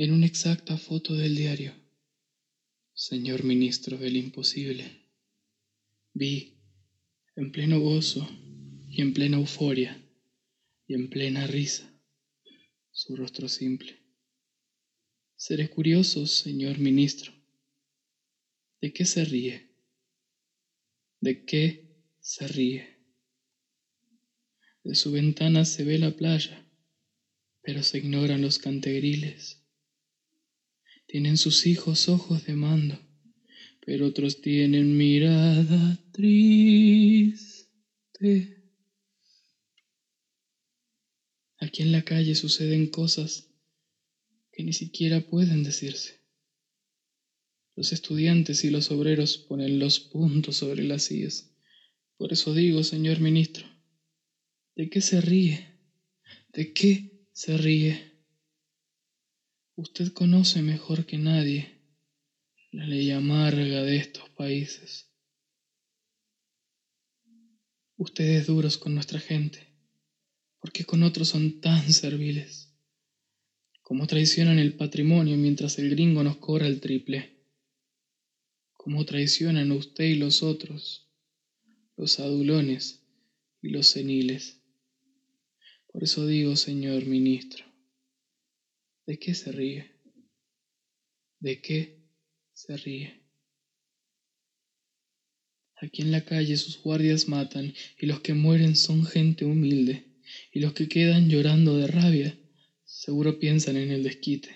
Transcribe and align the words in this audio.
en 0.00 0.12
una 0.12 0.26
exacta 0.26 0.78
foto 0.78 1.14
del 1.14 1.34
diario. 1.34 1.74
Señor 2.94 3.42
ministro 3.42 3.98
del 3.98 4.16
imposible, 4.16 4.84
vi, 6.14 6.62
en 7.34 7.50
pleno 7.50 7.80
gozo 7.80 8.24
y 8.88 9.02
en 9.02 9.12
plena 9.12 9.38
euforia 9.38 10.00
y 10.86 10.94
en 10.94 11.10
plena 11.10 11.48
risa, 11.48 11.92
su 12.92 13.16
rostro 13.16 13.48
simple. 13.48 13.98
Seré 15.34 15.68
curioso, 15.68 16.28
señor 16.28 16.78
ministro. 16.78 17.32
¿De 18.80 18.92
qué 18.92 19.04
se 19.04 19.24
ríe? 19.24 19.68
¿De 21.20 21.44
qué 21.44 22.04
se 22.20 22.46
ríe? 22.46 23.02
De 24.84 24.94
su 24.94 25.10
ventana 25.10 25.64
se 25.64 25.82
ve 25.82 25.98
la 25.98 26.12
playa, 26.12 26.70
pero 27.62 27.82
se 27.82 27.98
ignoran 27.98 28.42
los 28.42 28.60
cantegriles. 28.60 29.64
Tienen 31.08 31.36
sus 31.38 31.66
hijos 31.66 32.08
ojos 32.10 32.44
de 32.44 32.54
mando, 32.54 33.00
pero 33.80 34.06
otros 34.06 34.42
tienen 34.42 34.98
mirada 34.98 35.98
triste. 36.12 37.48
Aquí 41.56 41.82
en 41.82 41.92
la 41.92 42.02
calle 42.02 42.34
suceden 42.34 42.88
cosas 42.88 43.48
que 44.52 44.62
ni 44.62 44.74
siquiera 44.74 45.22
pueden 45.22 45.62
decirse. 45.62 46.20
Los 47.74 47.94
estudiantes 47.94 48.62
y 48.64 48.70
los 48.70 48.90
obreros 48.90 49.38
ponen 49.38 49.78
los 49.78 50.00
puntos 50.00 50.56
sobre 50.56 50.84
las 50.84 51.04
sillas. 51.04 51.54
Por 52.18 52.34
eso 52.34 52.52
digo, 52.52 52.84
señor 52.84 53.20
ministro, 53.20 53.66
¿de 54.76 54.90
qué 54.90 55.00
se 55.00 55.22
ríe? 55.22 55.74
¿De 56.52 56.74
qué 56.74 57.24
se 57.32 57.56
ríe? 57.56 58.17
Usted 59.78 60.12
conoce 60.12 60.60
mejor 60.60 61.06
que 61.06 61.18
nadie 61.18 61.80
la 62.72 62.84
ley 62.84 63.12
amarga 63.12 63.84
de 63.84 63.96
estos 63.98 64.28
países. 64.30 65.08
Ustedes 67.96 68.48
duros 68.48 68.76
con 68.76 68.96
nuestra 68.96 69.20
gente 69.20 69.68
¿Por 70.58 70.72
qué 70.72 70.84
con 70.84 71.04
otros 71.04 71.28
son 71.28 71.60
tan 71.60 71.92
serviles? 71.92 72.74
¿Cómo 73.82 74.08
traicionan 74.08 74.58
el 74.58 74.74
patrimonio 74.74 75.36
mientras 75.36 75.78
el 75.78 75.90
gringo 75.90 76.24
nos 76.24 76.38
cobra 76.38 76.66
el 76.66 76.80
triple? 76.80 77.38
¿Cómo 78.72 79.04
traicionan 79.04 79.70
usted 79.70 80.06
y 80.06 80.16
los 80.16 80.42
otros, 80.42 81.08
los 81.96 82.18
adulones 82.18 83.06
y 83.62 83.68
los 83.68 83.86
seniles? 83.86 84.60
Por 85.86 86.02
eso 86.02 86.26
digo, 86.26 86.56
señor 86.56 87.06
ministro, 87.06 87.67
¿de 89.08 89.18
qué 89.18 89.34
se 89.34 89.50
ríe? 89.52 89.90
¿De 91.40 91.62
qué 91.62 92.12
se 92.52 92.76
ríe? 92.76 93.22
Aquí 95.80 96.02
en 96.02 96.12
la 96.12 96.26
calle 96.26 96.58
sus 96.58 96.82
guardias 96.82 97.26
matan 97.26 97.72
y 97.98 98.04
los 98.04 98.20
que 98.20 98.34
mueren 98.34 98.76
son 98.76 99.06
gente 99.06 99.46
humilde 99.46 100.20
y 100.52 100.60
los 100.60 100.74
que 100.74 100.90
quedan 100.90 101.30
llorando 101.30 101.78
de 101.78 101.86
rabia 101.86 102.38
seguro 102.84 103.38
piensan 103.38 103.78
en 103.78 103.92
el 103.92 104.02
desquite. 104.02 104.50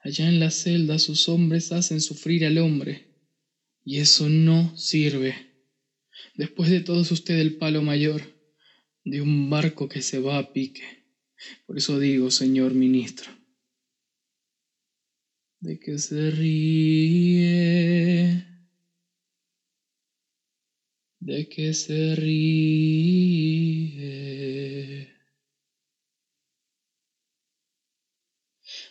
Allá 0.00 0.28
en 0.28 0.38
la 0.38 0.50
celda 0.50 0.98
sus 0.98 1.30
hombres 1.30 1.72
hacen 1.72 2.02
sufrir 2.02 2.44
al 2.44 2.58
hombre, 2.58 3.08
y 3.82 4.00
eso 4.00 4.28
no 4.28 4.76
sirve. 4.76 5.34
Después 6.34 6.68
de 6.68 6.82
todo 6.82 7.00
es 7.00 7.10
usted 7.10 7.38
el 7.38 7.56
palo 7.56 7.80
mayor 7.80 8.20
de 9.02 9.22
un 9.22 9.48
barco 9.48 9.88
que 9.88 10.02
se 10.02 10.18
va 10.18 10.36
a 10.36 10.52
pique. 10.52 11.03
Por 11.66 11.76
eso 11.78 11.98
digo, 11.98 12.30
señor 12.30 12.74
ministro, 12.74 13.30
de 15.60 15.78
que 15.78 15.98
se 15.98 16.30
ríe, 16.30 17.44
de 21.20 21.48
que 21.48 21.72
se 21.74 22.14
ríe. 22.16 23.44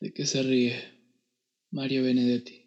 ¿De 0.00 0.12
qué 0.12 0.26
se 0.26 0.42
ríe 0.42 0.76
Mario 1.70 2.02
Benedetti? 2.02 2.65